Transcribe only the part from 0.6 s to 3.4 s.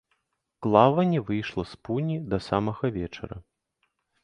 Клава не выйшла з пуні да самага вечара.